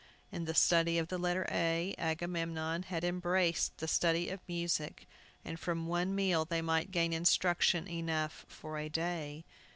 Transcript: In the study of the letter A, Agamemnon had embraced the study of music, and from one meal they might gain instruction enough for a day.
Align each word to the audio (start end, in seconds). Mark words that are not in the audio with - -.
In 0.31 0.45
the 0.45 0.55
study 0.55 0.97
of 0.97 1.09
the 1.09 1.19
letter 1.19 1.45
A, 1.51 1.93
Agamemnon 1.99 2.81
had 2.81 3.03
embraced 3.03 3.77
the 3.77 3.87
study 3.87 4.29
of 4.29 4.39
music, 4.47 5.07
and 5.45 5.59
from 5.59 5.85
one 5.85 6.15
meal 6.15 6.43
they 6.43 6.59
might 6.63 6.89
gain 6.89 7.13
instruction 7.13 7.87
enough 7.87 8.43
for 8.49 8.79
a 8.79 8.89
day. 8.89 9.45